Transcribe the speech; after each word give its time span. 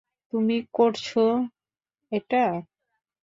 তুমি 0.33 0.57
করেছো 0.73 1.23
এটা? 2.11 2.43